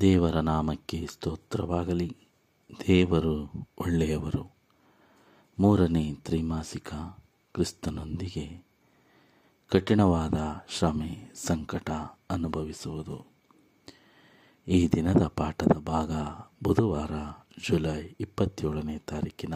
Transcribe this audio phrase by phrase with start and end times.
[0.00, 2.16] ದೇವರ ನಾಮಕ್ಕೆ ಸ್ತೋತ್ರವಾಗಲಿ.
[2.86, 4.56] ದೇವರು ಒಳ್ಳೆಯವರು.
[5.58, 6.94] ಮೂರನೇ ತ್ರೈಮಾಸಿಕ
[7.54, 8.66] ಕ್ರಿಸ್ತನೊಂದಿಗೆ
[9.68, 10.34] ಕಠಿಣವಾದ
[10.68, 11.90] ಶ್ರಮೆ ಸಂಕಟ
[12.30, 13.26] ಅನುಭವಿಸುವುದು.
[14.68, 16.12] ಈ ದಿನದ ಪಾಠದ ಭಾಗ
[16.62, 17.10] ಬುಧವಾರ,
[17.68, 19.54] ಜುಲೈ ಇಪ್ಪತ್ತೇಳನೇ ತಾರೀಕಿನ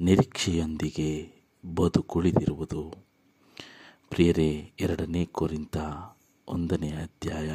[0.00, 1.32] ನಿರೀಕ್ಷೆಯೊಂದಿಗೆ
[1.74, 2.94] ಬದುಕುಳಿದಿರುವುದು.
[4.10, 5.76] ಪ್ರಿಯರೇ, ಎರಡನೇ ಕೋರಿಂತ
[6.48, 7.50] ಒಂದನೇ ಅಧ್ಯಾಯ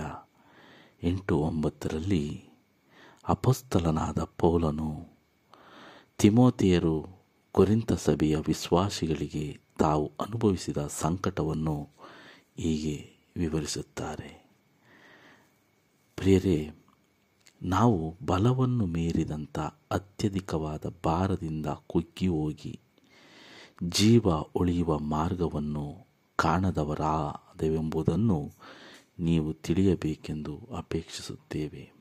[1.04, 2.43] ಎಂಟು ಒಂಬತ್ತರಲ್ಲಿ
[3.28, 5.05] ಅಪಸ್ತಲನಾದ ಪೌಲನು
[6.18, 7.19] ತಿಮೋತಿಯರು
[7.51, 11.89] ಕೊರಿಂತ ಸಭೆಯ ವಿಶ್ವಾಸಿಗಳಿಗೆ ತಾವು ಅನುಭವಿಸಿದ ಸಂಕಟವನ್ನು
[12.57, 14.46] ಹೀಗೆ ವಿವರಿಸುತ್ತಾರೆ.
[16.15, 16.71] ಪ್ರಿಯರೇ,
[17.63, 19.60] ನಾವು ಬಲವನ್ನು ಮೀರಿದಂಥ
[19.91, 22.79] ಅತ್ಯಧಿಕವಾದ ಭಾರದಿಂದ ಕುಗ್ಗಿ ಹೋಗಿ
[23.83, 28.54] ಜೀವ ಉಳಿಯುವ ಮಾರ್ಗವನ್ನು ಕಾಣದವರಾದೆವೆಂಬುದನ್ನು
[29.19, 31.91] ನೀವು ತಿಳಿಯಬೇಕೆಂದು ಅಪೇಕ್ಷಿಸುತ್ತೇವೆ.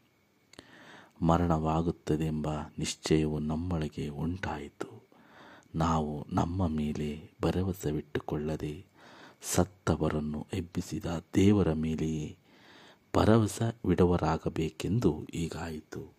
[1.23, 2.47] ಮರಣವಾಗುತ್ತದೆಂಬ
[2.79, 5.09] ನಿಶ್ಚಯವು ನಮ್ಮೊಳಗೆ ಉಂಟಾಯಿತು.
[5.75, 8.87] ನಾವು ನಮ್ಮ ಮೇಲೆ ಭರವಸೆವಿಟ್ಟುಕೊಳ್ಳದೆ
[9.43, 12.37] ಸತ್ತವರನ್ನು ಎಬ್ಬಿಸಿದ ದೇವರ ಮೇಲೆಯೇ
[13.17, 16.15] ಭರವಸವಿಡವರಾಗಬೇಕೆಂದು ಈಗಾಯಿತು.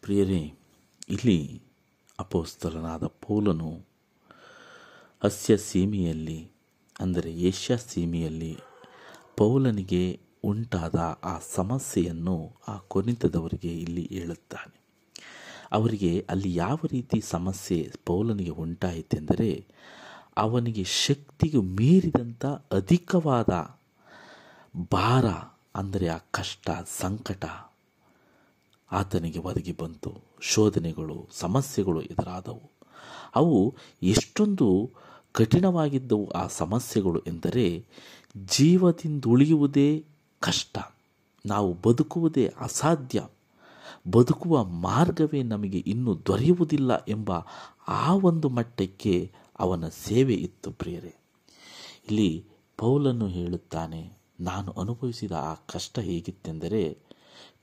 [0.00, 0.52] ಪ್ರಿಯರೇ,
[1.08, 1.62] ಇಲ್ಲಿ
[2.18, 3.86] ಅಪೋಸ್ತಲನಾದ ಪೌಲನು
[5.24, 6.50] ಹಸ್ಯ ಸೀಮೆಯಲ್ಲಿ,
[7.00, 8.56] ಅಂದರೆ ಏಷ್ಯಾ ಸೀಮೆಯಲ್ಲಿ
[9.36, 10.94] ಪೌಲನಿಗೆ ಉಂಟಾದ
[11.24, 14.80] ಆ ಸಮಸ್ಯೆಯನ್ನು ಆ ಕೊನಿತದವರಿಗೆ ಇಲ್ಲಿ ಹೇಳುತ್ತಾನೆ.
[15.72, 19.66] ಅವರಿಗೆ ಅಲ್ಲಿ ಯಾವ ರೀತಿ ಸಮಸ್ಯೆ ಪೌಲನಿಗೆ ಉಂಟಾಯಿತೆಂದರೆ,
[20.36, 23.78] ಅವನಿಗೆ ಶಕ್ತಿಗೆ ಮೀರಿದಂಥ ಅಧಿಕವಾದ
[24.92, 25.24] ಭಾರ,
[25.74, 27.44] ಅಂದರೆ ಆ ಕಷ್ಟ, ಸಂಕಟ,
[28.92, 30.14] ಆತನಿಗೆ ಒದಗಿ ಬಂತು.
[30.40, 32.70] ಶೋಧನೆಗಳು, ಸಮಸ್ಯೆಗಳು ಎದುರಾದವು.
[33.34, 34.90] ಅವು ಎಷ್ಟೊಂದು
[35.32, 37.86] ಕಠಿಣವಾಗಿದ್ದವು ಆ ಸಮಸ್ಯೆಗಳು ಎಂದರೆ,
[38.36, 40.04] ಜೀವದಿಂದುಳಿಯುವುದೇ
[40.40, 40.78] ಕಷ್ಟ.
[41.46, 43.28] ನಾವು ಬದುಕುವುದೇ ಅಸಾಧ್ಯ.
[44.12, 47.32] ಬದುಕುವ ಮಾರ್ಗವೇ ನಮಗೆ ಇನ್ನೂ ದೊರೆಯುವುದಿಲ್ಲ ಎಂಬ
[47.88, 51.14] ಆ ಒಂದು ಮಟ್ಟಕ್ಕೆ ಅವನ ಸೇವೆ ಇತ್ತು ಪ್ರಿಯರೇ.
[52.08, 52.44] ಇಲ್ಲಿ
[52.78, 56.98] ಪೌಲನ್ನು ಹೇಳುತ್ತಾನೆ, ನಾನು ಅನುಭವಿಸಿದ ಆ ಕಷ್ಟ ಹೇಗಿತ್ತೆಂದರೆ,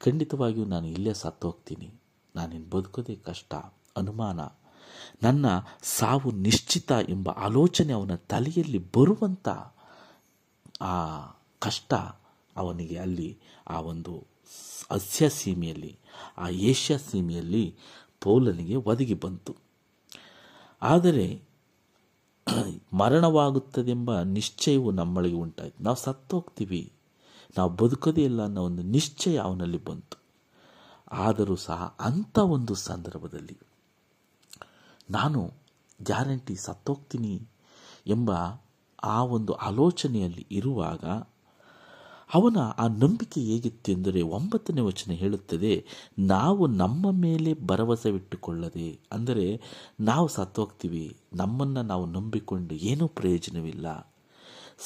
[0.06, 1.94] ಖಂಡಿತವಾಗಿಯೂ ನಾನು ಇಲ್ಲೇ ಸತ್ತೋಗ್ತೀನಿ.
[2.36, 3.54] ನಾನಿನ್ನು ಬದುಕೋದೇ ಕಷ್ಟ,
[3.98, 4.40] ಅನುಮಾನ.
[5.24, 5.46] ನನ್ನ
[5.82, 9.50] ಸಾವು ನಿಶ್ಚಿತ ಎಂಬ ಆಲೋಚನೆ ಅವನ ತಲೆಯಲ್ಲಿ ಬರುವಂಥ
[10.82, 11.26] ಆ
[11.60, 11.94] ಕಷ್ಟ
[12.58, 13.38] ಅವನಿಗೆ ಅಲ್ಲಿ
[13.68, 14.28] ಆ ಒಂದು
[14.92, 16.00] ಅಸ್ಯ ಸೀಮೆಯಲ್ಲಿ,
[16.38, 17.76] ಆ ಏಷ್ಯಾ ಸೀಮೆಯಲ್ಲಿ
[18.22, 19.56] ಪೌಲನಿಗೆ ಒದಗಿ ಬಂತು.
[20.82, 21.42] ಆದರೆ
[22.94, 25.84] ಮರಣವಾಗುತ್ತದೆಂಬ ನಿಶ್ಚಯವು ನಮ್ಮೊಳಗೆ ಉಂಟಾಯಿತು.
[25.84, 26.94] ನಾವು ಸತ್ತೋಗ್ತೀವಿ.
[27.58, 30.24] ನಾವು ಬದುಕೋದೇ ಇಲ್ಲ ಅನ್ನೋ ಒಂದು ನಿಶ್ಚಯ ಅವನಲ್ಲಿ ಬಂತು.
[31.12, 33.58] ಆದರೂ ಸಹ ಅಂಥ ಒಂದು ಸಂದರ್ಭದಲ್ಲಿ
[35.10, 35.54] ನಾನು
[36.04, 37.48] ಗ್ಯಾರಂಟಿ ಸತ್ತೋಗ್ತೀನಿ
[38.08, 38.32] ಎಂಬ
[39.04, 41.06] ಆ ಒಂದು ಆಲೋಚನೆಯಲ್ಲಿ ಇರುವಾಗ
[42.34, 45.86] ಅವನ ಆ ನಂಬಿಕೆ ಹೇಗಿತ್ತು ಎಂದರೆ ಒಂಬತ್ತನೇ ವಚನ ಹೇಳುತ್ತದೆ,
[46.20, 49.00] ನಾವು ನಮ್ಮ ಮೇಲೆ ಭರವಸೆವಿಟ್ಟುಕೊಳ್ಳದೆ.
[49.12, 49.62] ಅಂದರೆ,
[50.00, 54.14] ನಾವು ಸತ್ತೋಗ್ತೀವಿ, ನಮ್ಮನ್ನು ನಾವು ನಂಬಿಕೊಂಡು ಏನೂ ಪ್ರಯೋಜನವಿಲ್ಲ.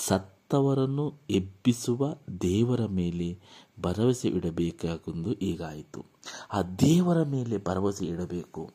[0.08, 3.40] ಸತ್ತವರನ್ನು ಎಬ್ಬಿಸುವ ದೇವರ ಮೇಲೆ
[3.82, 6.06] ಭರವಸೆ ಇಡಬೇಕಾಗೊಂದು ಈಗಾಯಿತು.
[6.54, 8.72] ಆ ದೇವರ ಮೇಲೆ ಭರವಸೆ ಇಡಬೇಕು.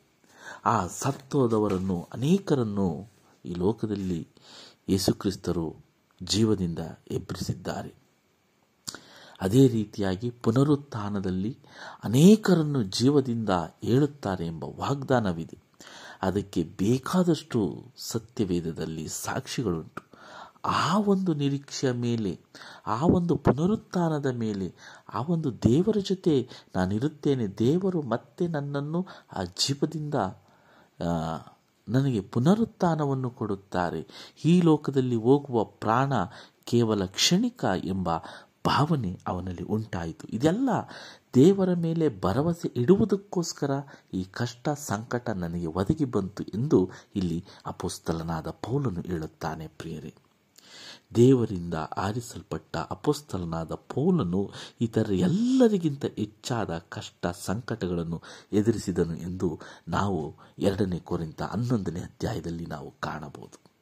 [0.65, 3.07] ಆ ಸತ್ತೋದವರನ್ನು, ಅನೇಕರನ್ನು
[3.45, 4.27] ಈ ಲೋಕದಲ್ಲಿ
[4.89, 5.75] ಯೇಸುಕ್ರಿಸ್ತರು
[6.23, 6.79] ಜೀವದಿಂದ
[7.11, 8.02] ಎಬ್ಬರಿಸಿದ್ದಾರೆ
[9.43, 11.57] ಅದೇ ರೀತಿಯಾಗಿ ಪುನರುತ್ಥಾನದಲ್ಲಿ
[12.03, 13.49] ಅನೇಕರನ್ನು ಜೀವದಿಂದ
[13.83, 15.57] ಹೇಳುತ್ತಾರೆ ಎಂಬ ವಾಗ್ದಾನವಿದೆ.
[16.21, 17.59] ಅದಕ್ಕೆ ಬೇಕಾದಷ್ಟು
[17.97, 20.01] ಸತ್ಯವೇದದಲ್ಲಿ ಸಾಕ್ಷಿಗಳುಂಟು.
[20.65, 22.39] ಆ ಒಂದು ನಿರೀಕ್ಷೆಯ ಮೇಲೆ,
[22.87, 24.67] ಆ ಒಂದು ಪುನರುತ್ಥಾನದ ಮೇಲೆ,
[25.13, 26.35] ಆ ಒಂದು ದೇವರ ಜೊತೆ
[26.75, 28.99] ನಾನಿರುತ್ತೇನೆ, ದೇವರು ಮತ್ತೆ ನನ್ನನ್ನು
[29.37, 30.15] ಆ ಜೀವದಿಂದ
[31.89, 34.01] ನನಗೆ ಪುನರುತ್ಥಾನವನ್ನು ಕೊಡುತ್ತಾರೆ.
[34.45, 36.13] ಈ ಲೋಕದಲ್ಲಿ ಹೋಗುವ ಪ್ರಾಣ
[36.63, 38.09] ಕೇವಲ ಕ್ಷಣಿಕ ಎಂಬ
[38.67, 40.27] ಭಾವನೆ ಅವನಲ್ಲಿ ಉಂಟಾಯಿತು.
[40.27, 40.69] ಇದೆಲ್ಲ
[41.35, 43.71] ದೇವರ ಮೇಲೆ ಭರವಸೆ ಇಡುವುದಕ್ಕೋಸ್ಕರ
[44.13, 50.13] ಈ ಕಷ್ಟ ಸಂಕಟ ನನಗೆ ಒದಗಿ ಬಂತು ಎಂದು ಇಲ್ಲಿ ಅಪೋಸ್ತಲನಾದ ಪೌಲನು ಹೇಳುತ್ತಾನೆ ಪ್ರಿಯರೇ.
[51.15, 54.51] ದೇವರಿಂದ ಆರಿಸಲ್ಪಟ್ಟ ಅಪೋಸ್ತಲನಾದ ಪೌಲನು
[54.81, 58.21] ಇತರ ಎಲ್ಲರಿಗಿಂತ ಹೆಚ್ಚಾದ ಕಷ್ಟ ಸಂಕಟಗಳನ್ನು
[58.53, 63.72] ಎದುರಿಸಿದನು ಎಂದು ನಾವು ಎರಡನೇ ಕೊರಿಂತ ಹನ್ನೊಂದನೇ ಅಧ್ಯಾಯದಲ್ಲಿ ನಾವು ಕಾಣಬಹುದು.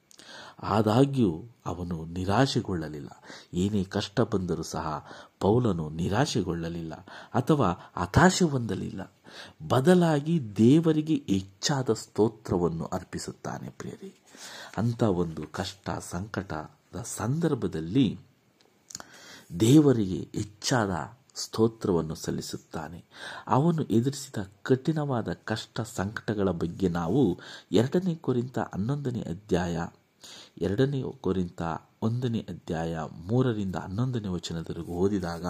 [0.63, 3.09] ಆದಾಗ್ಯೂ ಅವನು ನಿರಾಶೆಗೊಳ್ಳಲಿಲ್ಲ.
[3.53, 5.05] ಏನೇ ಕಷ್ಟ ಬಂದರೂ ಸಹ
[5.39, 6.95] ಪೌಲನು ನಿರಾಶೆಗೊಳ್ಳಲಿಲ್ಲ
[7.33, 9.13] ಅಥವಾ ಹತಾಶೆ ಹೊಂದಲಿಲ್ಲ.
[9.67, 14.13] ಬದಲಾಗಿ ದೇವರಿಗೆ ಹೆಚ್ಚಾದ ಸ್ತೋತ್ರವನ್ನು ಅರ್ಪಿಸುತ್ತಾನೆ ಪ್ರಿಯರೇ.
[14.77, 18.19] ಅಂಥ ಒಂದು ಕಷ್ಟ, ಸಂಕಟದ ಸಂದರ್ಭದಲ್ಲಿ
[19.59, 20.91] ದೇವರಿಗೆ ಹೆಚ್ಚಾದ
[21.35, 23.03] ಸ್ತೋತ್ರವನ್ನು ಸಲ್ಲಿಸುತ್ತಾನೆ.
[23.47, 27.39] ಅವನು ಎದುರಿಸಿದ ಕಠಿಣವಾದ ಕಷ್ಟ, ಸಂಕಟಗಳ ಬಗ್ಗೆ ನಾವು
[27.71, 29.87] ಎರಡನೇ ಕುರಿತ ಹನ್ನೊಂದನೇ ಅಧ್ಯಾಯ
[30.61, 31.61] ಎರಡನೇ ಕೊರಿಂತ
[32.01, 32.93] ಒಂದನೇ ಅಧ್ಯಾಯ
[33.27, 35.45] ಮೂರರಿಂದ ಹನ್ನೊಂದನೇ ವಚನದವರೆಗೂ ಓದಿದಾಗ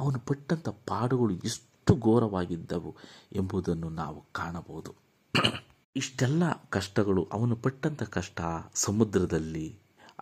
[0.00, 2.92] ಅವನು ಪಟ್ಟಂಥ ಪಾಡುಗಳು ಎಷ್ಟು ಘೋರವಾಗಿದ್ದವು
[3.32, 4.92] ಎಂಬುದನ್ನು ನಾವು ಕಾಣಬಹುದು.
[5.96, 8.40] ಇಷ್ಟೆಲ್ಲ ಕಷ್ಟಗಳು ಅವನು ಪಟ್ಟಂಥ ಕಷ್ಟ
[8.76, 9.66] ಸಮುದ್ರದಲ್ಲಿ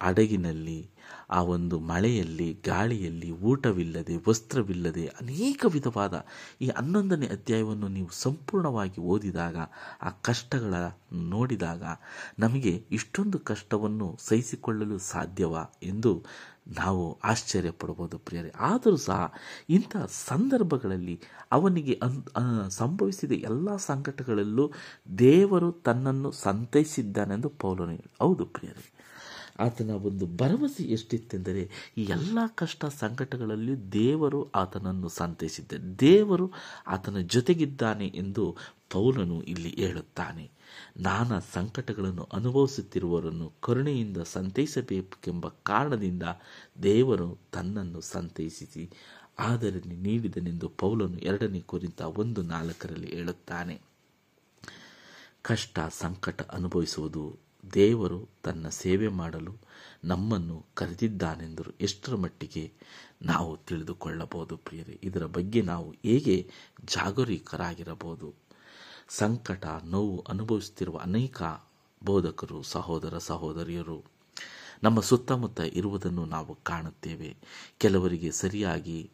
[0.03, 0.91] ಹಡಗಿನಲ್ಲಿ
[1.31, 6.25] ಆ ಒಂದು ಮಳೆಯಲ್ಲಿ, ಗಾಳಿಯಲ್ಲಿ ಊಟವಿಲ್ಲದೆ, ವಸ್ತ್ರವಿಲ್ಲದೆ ಅನೇಕ ವಿಧವಾದ
[6.61, 9.57] ಈ ಹನ್ನೊಂದನೇ ಅಧ್ಯಾಯವನ್ನು ನೀವು ಸಂಪೂರ್ಣವಾಗಿ ಓದಿದಾಗ,
[10.03, 10.75] ಆ ಕಷ್ಟಗಳ
[11.13, 11.83] ನೋಡಿದಾಗ
[12.39, 16.25] ನಮಗೆ ಇಷ್ಟೊಂದು ಕಷ್ಟವನ್ನು ಸಹಿಸಿಕೊಳ್ಳಲು ಸಾಧ್ಯವಾ ಎಂದು
[16.69, 18.53] ನಾವು ಆಶ್ಚರ್ಯ ಪಡಬಹುದು ಪ್ರಿಯರೇ.
[18.59, 19.33] ಆದರೂ ಸಹ
[19.71, 21.21] ಇಂಥ ಸಂದರ್ಭಗಳಲ್ಲಿ
[21.53, 24.73] ಅವನಿಗೆ ಅನ್ ಸಂಭವಿಸಿದ ಎಲ್ಲ ಸಂಕಟಗಳಲ್ಲೂ
[25.19, 28.91] ದೇವರು ತನ್ನನ್ನು ಸಂತೈಸಿದ್ದಾನೆಂದು ಪೌಲನು ಹೌದು ಪ್ರಿಯರೇ.
[29.59, 36.53] ಆತನ ಒಂದು ಭರವಸೆ ಎಷ್ಟಿತ್ತೆಂದರೆ ಈ ಎಲ್ಲ ಕಷ್ಟ ಸಂಕಟಗಳಲ್ಲಿ ದೇವರು ಆತನನ್ನು ಸಂತೈಸಿದ್ದ, ದೇವರು
[36.87, 38.57] ಆತನ ಜೊತೆಗಿದ್ದಾನೆ ಎಂದು
[38.91, 40.51] ಪೌಲನು ಇಲ್ಲಿ ಹೇಳುತ್ತಾನೆ.
[40.97, 46.23] ನಾನಾ ಸಂಕಟಗಳನ್ನು ಅನುಭವಿಸುತ್ತಿರುವವರನ್ನು ಕರುಣೆಯಿಂದ ಸಂತೈಸಬೇಕೆಂಬ ಕಾರಣದಿಂದ
[46.83, 48.91] ದೇವರು ತನ್ನನ್ನು ಸಂತೈಸಿಸಿ
[49.39, 53.81] ಆದರೆ ನೀಡಿದನೆಂದು ಪೌಲನು ಎರಡನೇ ಕುರಿತ ಒಂದು ನಾಲ್ಕರಲ್ಲಿ ಹೇಳುತ್ತಾನೆ.
[55.43, 59.57] ಕಷ್ಟ, ಸಂಕಟ ಅನುಭವಿಸುವುದು ದೇವರು ತನ್ನ ಸೇವೆ ಮಾಡಲು
[60.05, 61.73] ನಮ್ಮನ್ನು ಕರೆದಿದ್ದಾನೆಂದರು.
[61.81, 62.73] ಎಷ್ಟರ ಮಟ್ಟಿಗೆ
[63.23, 65.01] ನಾವು ತಿಳಿದುಕೊಳ್ಳಬಹುದು ಪ್ರಿಯರೇ?
[65.03, 66.51] ಇದರ ಬಗ್ಗೆ ನಾವು ಹೇಗೆ
[66.85, 68.35] ಜಾಗರೂಕರಾಗಿರಬಹುದು?
[69.09, 71.43] ಸಂಕಟ, ನೋವು ಅನುಭವಿಸುತ್ತಿರುವ ಅನೇಕ
[72.05, 74.05] ಬೋಧಕರು, ಸಹೋದರ ಸಹೋದರಿಯರು,
[74.83, 77.37] ನಮ್ಮ ಸುತ್ತಮುತ್ತ ಇರುವುದನ್ನು ನಾವು ಕಾಣುತ್ತೇವೆ.
[77.79, 79.11] ಕೆಲವರಿಗೆ ಸರಿಯಾಗಿ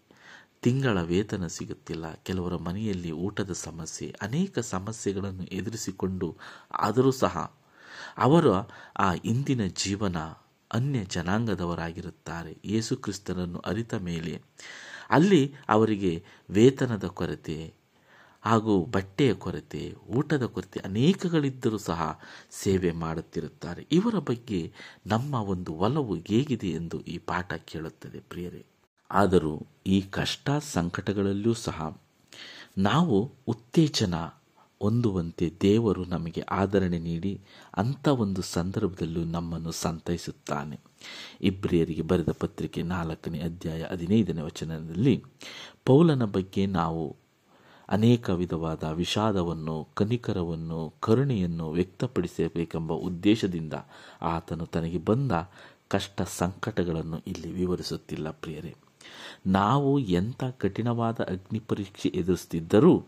[0.63, 2.15] ತಿಂಗಳ ವೇತನ ಸಿಗುತ್ತಿಲ್ಲ.
[2.15, 6.37] ಕೆಲವರ ಮನೆಯಲ್ಲಿ ಊಟದ ಸಮಸ್ಯೆ, ಅನೇಕ ಸಮಸ್ಯೆಗಳನ್ನು ಎದುರಿಸಿಕೊಂಡು
[6.71, 7.60] ಆದರೂ ಸಹ
[8.19, 8.47] ಅವರ
[8.99, 10.17] ಆ ಇಂದಿನ ಜೀವನ
[10.73, 12.59] ಅನ್ಯ ಜನಾಂಗದವರಾಗಿರುತ್ತಾರೆ.
[12.65, 14.43] ಯೇಸು ಕ್ರಿಸ್ತನನ್ನು ಅರಿತ ಮೇಲೆ
[15.11, 17.75] ಅಲ್ಲಿ ಅವರಿಗೆ ವೇತನದ ಕೊರತೆ
[18.43, 22.21] ಹಾಗೂ ಬಟ್ಟೆಯ ಕೊರತೆ, ಊಟದ ಕೊರತೆ ಅನೇಕಗಳಿದ್ದರೂ ಸಹ
[22.51, 23.87] ಸೇವೆ ಮಾಡುತ್ತಿರುತ್ತಾರೆ.
[23.93, 24.73] ಇವರ ಬಗ್ಗೆ
[25.07, 28.67] ನಮ್ಮ ಒಂದು ಒಲವು ಹೇಗಿದೆ ಎಂದು ಈ ಪಾಠ ಕೇಳುತ್ತದೆ ಪ್ರಿಯರೇ.
[29.11, 32.01] ಆದರೂ ಈ ಕಷ್ಟ ಸಂಕಟಗಳಲ್ಲೂ ಸಹ
[32.79, 34.15] ನಾವು ಉತ್ತೇಜನ
[34.83, 37.41] ಹೊಂದುವಂತೆ ದೇವರು ನಮಗೆ ಆದರಣೆ ನೀಡಿ
[37.77, 40.81] ಅಂಥ ಒಂದು ಸಂದರ್ಭದಲ್ಲೂ ನಮ್ಮನ್ನು ಸಂತೈಸುತ್ತಾನೆ.
[41.41, 45.25] ಇಬ್ರಿಯರಿಗೆ ಬರೆದ ಪತ್ರಿಕೆ ನಾಲ್ಕನೇ ಅಧ್ಯಾಯ ಹದಿನೈದನೇ ವಚನದಲ್ಲಿ,
[45.85, 47.17] ಪೌಲನ ಬಗ್ಗೆ ನಾವು
[47.89, 53.73] ಅನೇಕ ವಿಧವಾದ ವಿಷಾದವನ್ನು, ಕನಿಕರವನ್ನು, ಕರುಣೆಯನ್ನು ವ್ಯಕ್ತಪಡಿಸಬೇಕೆಂಬ ಉದ್ದೇಶದಿಂದ
[54.23, 55.33] ಆತನು ತನಗೆ ಬಂದ
[55.89, 58.75] ಕಷ್ಟ ಸಂಕಟಗಳನ್ನು ಇಲ್ಲಿ ವಿವರಿಸುತ್ತಿಲ್ಲ ಪ್ರಿಯರೇ.
[59.47, 63.03] ನಾವು ಎಂಥ ಕಠಿಣವಾದ ಅಗ್ನಿ ಪರೀಕ್ಷೆ ಎದುರಿಸುತ್ತಿದ್ದರೂ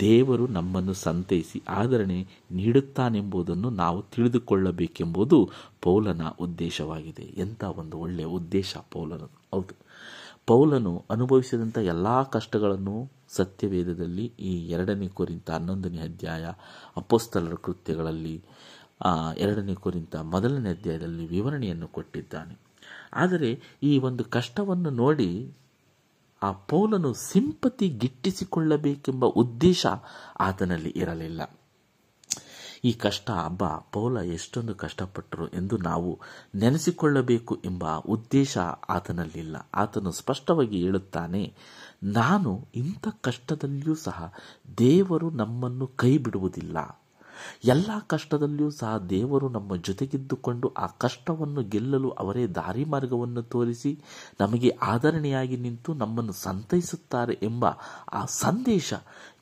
[0.00, 5.50] ದೇವರು ನಮ್ಮನ್ನು ಸಂತೈಸಿ ಆದರಣೆ ನೀಡುತ್ತಾನೆಂಬುದನ್ನು ನಾವು ತಿಳಿದುಕೊಳ್ಳಬೇಕೆಂಬುದು
[5.82, 7.22] ಪೌಲನ ಉದ್ದೇಶವಾಗಿದೆ.
[7.22, 9.20] ಎಂಥ ಒಂದು ಒಳ್ಳೆಯ ಉದ್ದೇಶ ಪೌಲನ.
[9.52, 9.88] ಹೌದು.
[10.46, 16.46] ಪೌಲನು ಅನುಭವಿಸಿದಂಥ ಎಲ್ಲ ಕಷ್ಟಗಳನ್ನು ಸತ್ಯವೇದದಲ್ಲಿ ಈ ಎರಡನೇ ಕುರಿತ ಹನ್ನೊಂದನೇ ಅಧ್ಯಾಯ
[16.96, 18.42] ಅಪೋಸ್ತಲರ ಕೃತ್ಯಗಳಲ್ಲಿ
[19.36, 22.67] ಎರಡನೇ ಕುರಿತ ಮೊದಲನೇ ಅಧ್ಯಾಯದಲ್ಲಿ ವಿವರಣೆಯನ್ನು ಕೊಟ್ಟಿದ್ದಾನೆ.
[23.12, 25.52] ಆದರೆ ಈ ಒಂದು ಕಷ್ಟವನ್ನು ನೋಡಿ
[26.42, 29.86] ಆ ಪೌಲನು ಸಿಂಪತಿ ಗಿಟ್ಟಿಸಿಕೊಳ್ಳಬೇಕೆಂಬ ಉದ್ದೇಶ
[30.40, 31.40] ಆತನಲ್ಲಿ ಇರಲಿಲ್ಲ.
[32.84, 36.20] ಈ ಕಷ್ಟ ಹಬ್ಬ ಪೌಲ ಎಷ್ಟೊಂದು ಕಷ್ಟಪಟ್ಟರು ಎಂದು ನಾವು
[36.54, 38.58] ನೆನೆಸಿಕೊಳ್ಳಬೇಕು ಎಂಬ ಉದ್ದೇಶ
[38.88, 39.56] ಆತನಲ್ಲಿಲ್ಲ.
[39.74, 41.54] ಆತನು ಸ್ಪಷ್ಟವಾಗಿ ಹೇಳುತ್ತಾನೆ,
[42.02, 44.34] ನಾನು ಇಂಥ ಕಷ್ಟದಲ್ಲಿಯೂ ಸಹ
[44.78, 47.02] ದೇವರು ನಮ್ಮನ್ನು ಕೈ ಬಿಡುವುದಿಲ್ಲ
[47.64, 53.92] ಎಲ್ಲ ಕಷ್ಟದಲ್ಲಿಯೂ ಸಹ ದೇವರು ನಮ್ಮ ಜೊತೆಗಿದ್ದುಕೊಂಡು ಆ ಕಷ್ಟವನ್ನು ಗೆಲ್ಲಲು ಅವರೇ ದಾರಿ ಮಾರ್ಗವನ್ನು ತೋರಿಸಿ
[54.40, 57.64] ನಮಗೆ ಆಧರಣೆಯಾಗಿ ನಿಂತು ನಮ್ಮನ್ನು ಸಂತೈಸುತ್ತಾರೆ ಎಂಬ
[58.12, 58.94] ಆ ಸಂದೇಶ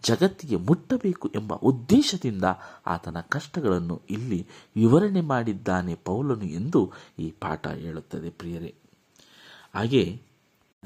[0.06, 2.44] ಜಗತ್ತಿಗೆ ಮುಟ್ಟಬೇಕು ಎಂಬ ಉದ್ದೇಶದಿಂದ
[2.86, 8.74] ಆತನ ಕಷ್ಟಗಳನ್ನು ಇಲ್ಲಿ ವಿವರಣೆ ಮಾಡಿದ್ದಾನೆ ಪೌಲನು ಎಂದು ಈ ಪಾಠ ಹೇಳುತ್ತದೆ ಪ್ರಿಯರೇ.
[9.74, 10.22] ಹಾಗೆ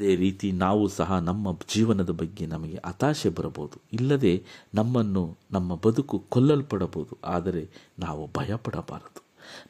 [0.01, 3.81] ಅದೇ ರೀತಿ ನಾವು ಸಹ ನಮ್ಮ ಜೀವನದ ಬಗ್ಗೆ ನಮಗೆ ಹತಾಶೆ ಬರಬಹುದು.
[3.93, 7.19] ಇಲ್ಲದೆ ನಮ್ಮನ್ನು ನಮ್ಮ ಬದುಕು ಕೊಲ್ಲಲ್ಪಡಬಹುದು.
[7.25, 9.23] ಆದರೆ ನಾವು ಭಯಪಡಬಾರದು.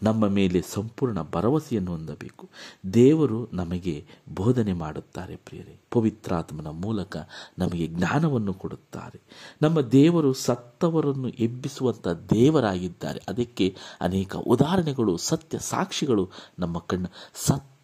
[0.03, 2.49] ನಮ್ಮ ಮೇಲೆ ಸಂಪೂರ್ಣ ಭರವಸೆಯನ್ನು ಹೊಂದಬೇಕು.
[2.95, 5.81] ದೇವರು ನಮಗೆ ಬೋಧನೆ ಮಾಡುತ್ತಾರೆ ಪ್ರಿಯರೇ.
[5.91, 7.17] ಪವಿತ್ರಾತ್ಮನ ಮೂಲಕ
[7.59, 9.21] ನಮಗೆ ಜ್ಞಾನವನ್ನು ಕೊಡುತ್ತಾರೆ.
[9.63, 13.21] ನಮ್ಮ ದೇವರು ಸತ್ತವರನ್ನು ಎಬ್ಬಿಸುವಂಥ ದೇವರಾಗಿದ್ದಾರೆ.
[13.29, 17.09] ಅದಕ್ಕೆ ಅನೇಕ ಉದಾಹರಣೆಗಳು, ಸತ್ಯ ಸಾಕ್ಷಿಗಳು ನಮ್ಮ ಕಣ್ಣು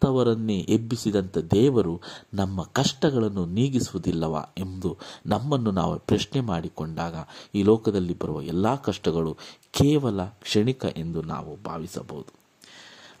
[0.01, 2.01] ಸತ್ತವರನ್ನೇ ಎಬ್ಬಿಸಿದಂಥ ದೇವರು
[2.33, 7.15] ನಮ್ಮ ಕಷ್ಟಗಳನ್ನು ನೀಗಿಸುವುದಿಲ್ಲವಾ ಎಂದು ನಮ್ಮನ್ನು ನಾವು ಪ್ರಶ್ನೆ ಮಾಡಿಕೊಂಡಾಗ
[7.55, 9.37] ಈ ಲೋಕದಲ್ಲಿ ಬರುವ ಎಲ್ಲ ಕಷ್ಟಗಳು
[9.71, 12.31] ಕೇವಲ ಕ್ಷಣಿಕ ಎಂದು ನಾವು ಭಾವಿಸಬಹುದು.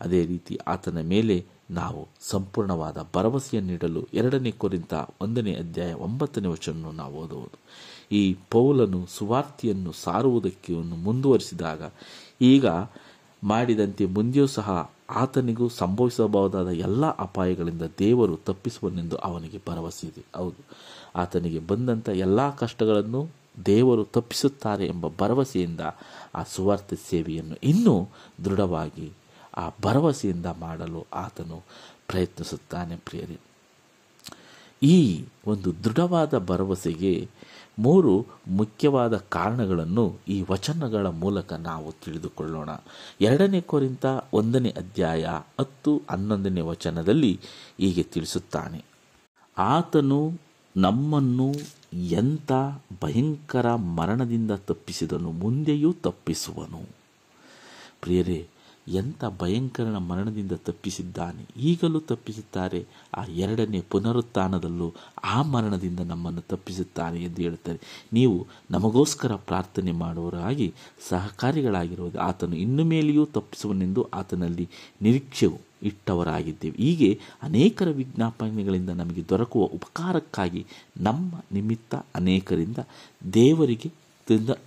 [0.01, 7.57] ಅದೇ ರೀತಿ ಆತನ ಮೇಲೆ ನಾವು ಸಂಪೂರ್ಣವಾದ ಭರವಸೆಯನ್ನಿಡಲು ಎರಡನೇ ಕುರಿತ ಒಂದನೇ ಅಧ್ಯಾಯ ಒಂಬತ್ತನೇ ವಚನವನ್ನು ನಾವು ಓದುವುದು.
[8.11, 11.81] ಈ ಪೌಲನು ಸುವಾರ್ತಿಯನ್ನು ಸಾರುವುದಕ್ಕೆ ಮುಂದುವರಿಸಿದಾಗ
[12.41, 12.65] ಈಗ
[13.43, 14.69] ಮಾಡಿದಂತೆ ಮುಂದೆಯೂ ಸಹ
[15.09, 20.25] ಆತನಿಗೂ ಸಂಭವಿಸಬಹುದಾದ ಎಲ್ಲ ಅಪಾಯಗಳಿಂದ ದೇವರು ತಪ್ಪಿಸುವನೆಂದು ಅವನಿಗೆ ಭರವಸೆ ಇದೆ.
[20.35, 20.65] ಹೌದು.
[21.15, 23.29] ಆತನಿಗೆ ಬಂದಂಥ ಎಲ್ಲ ಕಷ್ಟಗಳನ್ನು
[23.65, 25.79] ದೇವರು ತಪ್ಪಿಸುತ್ತಾರೆ ಎಂಬ ಭರವಸೆಯಿಂದ
[26.35, 28.07] ಆ ಸುವಾರ್ಥ ಸೇವೆಯನ್ನು ಇನ್ನೂ
[28.45, 29.11] ದೃಢವಾಗಿ
[29.57, 31.63] ಆ ಭರವಸೆಯಿಂದ ಮಾಡಲು ಆತನು
[32.07, 33.37] ಪ್ರಯತ್ನಿಸುತ್ತಾನೆ ಪ್ರಿಯರಿ.
[34.83, 37.29] ಈ ಒಂದು ದೃಢವಾದ ಭರವಸೆಗೆ
[37.79, 42.69] ಮೂರು ಮುಖ್ಯವಾದ ಕಾರಣಗಳನ್ನು ಈ ವಚನಗಳ ಮೂಲಕ ನಾವು ತಿಳಿದುಕೊಳ್ಳೋಣ.
[43.21, 45.25] ಎರಡನೇ ಕೋರಿಂತ ಒಂದನೇ ಅಧ್ಯಾಯ
[45.59, 47.39] ಹತ್ತು ಹನ್ನೊಂದನೇ ವಚನದಲ್ಲಿ
[47.79, 48.85] ಹೀಗೆ ತಿಳಿಸುತ್ತಾನೆ.
[49.57, 50.31] ಆತನು
[50.77, 51.53] ನಮ್ಮನ್ನು
[51.93, 52.51] ಎಂಥ
[53.03, 56.81] ಭಯಂಕರ ಮರಣದಿಂದ ತಪ್ಪಿಸಿದನು, ಮುಂದೆಯೂ ತಪ್ಪಿಸುವನು.
[58.01, 58.47] ಪ್ರಿಯರೇ
[58.87, 61.61] ಎಂಥ ಭಯಂಕರನ ಮರಣದಿಂದ ತಪ್ಪಿಸಿದ್ದಾನೆ.
[61.61, 62.85] ಈಗಲೂ ತಪ್ಪಿಸುತ್ತಾರೆ.
[63.13, 68.07] ಆ ಎರಡನೇ ಪುನರುತ್ಥಾನದಲ್ಲೂ ಆ ಮರಣದಿಂದ ನಮ್ಮನ್ನು ತಪ್ಪಿಸುತ್ತಾನೆ ಎಂದು ಹೇಳುತ್ತಾರೆ.
[68.13, 70.73] ನೀವು ನಮಗೋಸ್ಕರ ಪ್ರಾರ್ಥನೆ ಮಾಡುವವರಾಗಿ
[71.09, 74.69] ಸಹಕಾರಿಗಳಾಗಿರುವುದು ಆತನು ಇನ್ನು ಮೇಲೆಯೂ ತಪ್ಪಿಸುವನೆಂದು ಆತನಲ್ಲಿ
[75.01, 76.77] ನಿರೀಕ್ಷೆಯು ಇಟ್ಟವರಾಗಿದ್ದೇವೆ.
[76.77, 80.65] ಹೀಗೆ ಅನೇಕರ ವಿಜ್ಞಾಪನೆಗಳಿಂದ ನಮಗೆ ದೊರಕುವ ಉಪಕಾರಕ್ಕಾಗಿ
[80.97, 82.77] ನಮ್ಮ ನಿಮಿತ್ತ ಅನೇಕರಿಂದ
[83.33, 83.91] ದೇವರಿಗೆ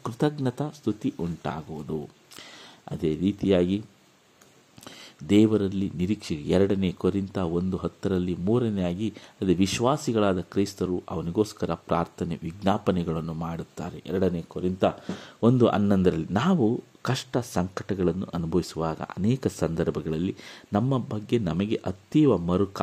[0.03, 2.09] ಕೃತಜ್ಞತಾ ಸ್ತುತಿ ಉಂಟಾಗುವುದು.
[2.91, 3.83] ಅದೇ ರೀತಿಯಾಗಿ
[5.29, 8.37] ದೇವರಲ್ಲಿ ನಿರೀಕ್ಷೆ ಎರಡನೇ ಕೊರಿಂತ ಒಂದು ಹತ್ತರಲ್ಲಿ
[8.83, 9.13] ಆಗಿ
[9.43, 14.03] ಅದೇ ವಿಶ್ವಾಸಿಗಳಾದ ಕ್ರೈಸ್ತರು ಅವನಿಗೋಸ್ಕರ ಪ್ರಾರ್ಥನೆ ವಿಜ್ಞಾಪನೆಗಳನ್ನು ಮಾಡುತ್ತಾರೆ.
[14.07, 14.85] ಎರಡನೇ ಕೊರಿಂತ
[15.43, 20.37] ಒಂದು ಹನ್ನೊಂದರಲ್ಲಿ ನಾವು ಕಷ್ಟ ಸಂಕಟಗಳನ್ನು ಅನುಭವಿಸುವಾಗ ಅನೇಕ ಸಂದರ್ಭಗಳಲ್ಲಿ
[20.73, 22.83] ನಮ್ಮ ಬಗ್ಗೆ ನಮಗೆ ಅತೀವ ಮರುಕ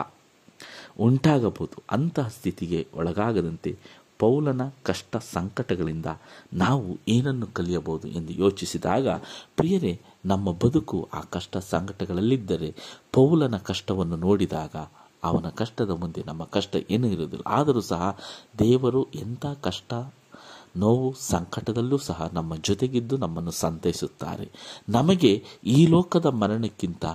[0.99, 1.83] ಉಂಟಾಗಬಹುದು.
[1.91, 3.77] ಅಂತಹ ಸ್ಥಿತಿಗೆ ಒಳಗಾಗದಂತೆ
[4.19, 6.05] ಪೌಲನ ಕಷ್ಟ ಸಂಕಟಗಳಿಂದ
[6.53, 9.07] ನಾವು ಏನನ್ನು ಕಲಿಯಬಹುದು ಎಂದು ಯೋಚಿಸಿದಾಗ,
[9.55, 12.75] ಪ್ರಿಯರೇ, ನಮ್ಮ ಬದುಕು ಆ ಕಷ್ಟ ಸಂಕಟಗಳಲ್ಲಿದ್ದರೆ
[13.13, 14.75] ಪೌಲನ ಕಷ್ಟವನ್ನು ನೋಡಿದಾಗ
[15.23, 17.43] ಅವನ ಕಷ್ಟದ ಮುಂದೆ ನಮ್ಮ ಕಷ್ಟ ಏನೂ ಇರುವುದಿಲ್ಲ.
[17.47, 18.17] ಆದರೂ ಸಹ
[18.59, 19.93] ದೇವರು ಎಂಥ ಕಷ್ಟ,
[20.77, 24.51] ನೋವು, ಸಂಕಟದಲ್ಲೂ ಸಹ ನಮ್ಮ ಜೊತೆಗಿದ್ದು ನಮ್ಮನ್ನು ಸಂತೈಸುತ್ತಾರೆ.
[24.89, 27.05] ನಮಗೆ ಈ ಲೋಕದ ಮರಣಕ್ಕಿಂತ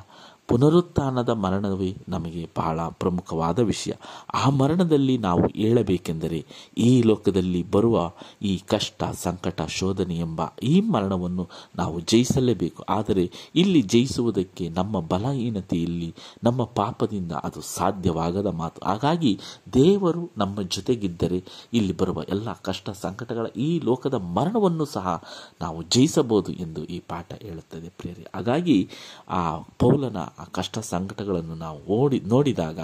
[0.52, 3.92] ಪುನರುತ್ಥಾನದ ಮರಣವೇ ನಮಗೆ ಬಹಳ ಪ್ರಮುಖವಾದ ವಿಷಯ.
[4.35, 6.47] ಆ ಮರಣದಲ್ಲಿ ನಾವು ಏಳಬೇಕೆಂದರೆ
[6.78, 12.82] ಈ ಲೋಕದಲ್ಲಿ ಬರುವ ಈ ಕಷ್ಟ, ಸಂಕಟ, ಶೋಧನೆ ಎಂಬ ಈ ಮರಣವನ್ನು ನಾವು ಜಯಿಸಲೇಬೇಕು.
[12.82, 18.87] ಆದರೆ ಇಲ್ಲಿ ಜಯಿಸುವುದಕ್ಕೆ ನಮ್ಮ ಬಲಹೀನತೆಯಲ್ಲಿ, ನಮ್ಮ ಪಾಪದಿಂದ ಅದು ಸಾಧ್ಯವಾಗದ ಮಾತು.
[18.87, 19.40] ಹಾಗಾಗಿ
[19.73, 25.23] ದೇವರು ನಮ್ಮ ಜೊತೆಗಿದ್ದರೆ ಇಲ್ಲಿ ಬರುವ ಎಲ್ಲ ಕಷ್ಟ, ಸಂಕಟಗಳ ಈ ಲೋಕದ ಮರಣವನ್ನು ಸಹ
[25.61, 28.26] ನಾವು ಜಯಿಸಬಹುದು ಎಂದು ಈ ಪಾಠ ಹೇಳುತ್ತದೆ ಪ್ರಿಯರೇ.
[28.35, 28.88] ಹಾಗಾಗಿ
[29.28, 32.80] ಆ ಪೌಲನ ಆ ಕಷ್ಟ ಸಂಕಟಗಳನ್ನು ನಾವು ಓಡಿ, ನೋಡಿದಾಗ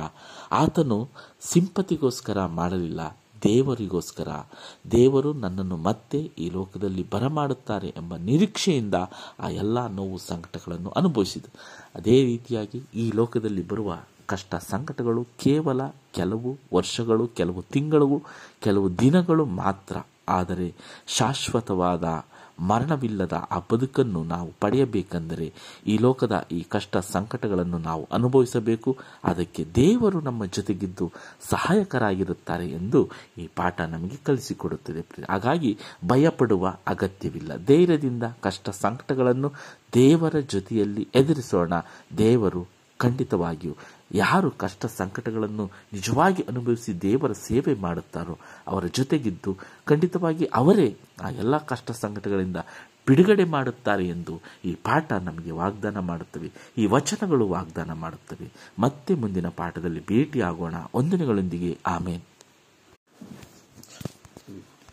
[0.53, 0.99] ಆತನು
[1.53, 3.01] ಸಿಂಪತಿಗೋಸ್ಕರ ಮಾಡಲಿಲ್ಲ,
[3.43, 4.31] ದೇವರಿಗೋಸ್ಕರ.
[4.91, 8.97] ದೇವರು ನನ್ನನ್ನು ಮತ್ತೆ ಈ ಲೋಕದಲ್ಲಿ ಬರಮಾಡುತ್ತಾರೆ ಎಂಬ ನಿರೀಕ್ಷೆಯಿಂದ
[9.41, 11.47] ಆ ಎಲ್ಲ ನೋವು ಸಂಕಟಗಳನ್ನು ಅನುಭವಿಸಿದ.
[11.95, 13.99] ಅದೇ ರೀತಿಯಾಗಿ ಈ ಲೋಕದಲ್ಲಿ ಬರುವ
[14.33, 15.81] ಕಷ್ಟ ಸಂಕಟಗಳು ಕೇವಲ
[16.17, 18.09] ಕೆಲವು ವರ್ಷಗಳು, ಕೆಲವು ತಿಂಗಳು
[18.61, 19.97] ಕೆಲವು ದಿನಗಳು ಮಾತ್ರ.
[20.29, 20.67] ಆದರೆ
[21.19, 22.07] ಶಾಶ್ವತವಾದ
[22.61, 25.53] ಮರಣವಿಲ್ಲದ ಆ ಬದುಕನ್ನು ನಾವು ಪಡೆಯಬೇಕೆಂದರೆ
[25.87, 28.97] ಈ ಲೋಕದ ಈ ಕಷ್ಟ ಸಂಕಟಗಳನ್ನು ನಾವು ಅನುಭವಿಸಬೇಕು.
[29.25, 37.57] ಅದಕ್ಕೆ ದೇವರು ನಮ್ಮ ಜೊತೆಗಿದ್ದು ಸಹಾಯಕರಾಗಿರುತ್ತಾರೆ ಎಂದು ಈ ಪಾಠ ನಮಗೆ ಕಲಿಸಿಕೊಡುತ್ತದೆ ಹಾಗಾಗಿ ಭಯಪಡುವ ಅಗತ್ಯವಿಲ್ಲ.
[37.67, 39.53] ಧೈರ್ಯದಿಂದ ಕಷ್ಟ ಸಂಕಟಗಳನ್ನು
[39.95, 41.73] ದೇವರ ಜೊತೆಯಲ್ಲಿ ಎದುರಿಸೋಣ.
[42.19, 43.77] ದೇವರು ಖಂಡಿತವಾಗಿಯೂ
[44.13, 51.91] ಯಾರು ಕಷ್ಟ ಸಂಕಟಗಳನ್ನು ನಿಜವಾಗಿ ಅನುಭವಿಸಿ ದೇವರ ಸೇವೆ ಮಾಡುತ್ತಾರೋ ಅವರ ಜೊತೆಗಿದ್ದು ಖಂಡಿತವಾಗಿ ಅವರೇ ಆ ಎಲ್ಲ ಕಷ್ಟ
[51.91, 52.57] ಸಂಕಟಗಳಿಂದ
[53.07, 56.51] ಬಿಡುಗಡೆ ಮಾಡುತ್ತಾರೆ ಎಂದು ಈ ಪಾಠ ನಮಗೆ ವಾಗ್ದಾನ ಮಾಡುತ್ತವೆ.
[56.79, 58.53] ಈ ವಚನಗಳು ವಾಗ್ದಾನ ಮಾಡುತ್ತವೆ.
[58.79, 60.75] ಮತ್ತೆ ಮುಂದಿನ ಪಾಠದಲ್ಲಿ ಭೇಟಿಯಾಗೋಣ.
[60.97, 62.21] ವಂದನೆಗಳೊಂದಿಗೆ ಆಮೇನ್.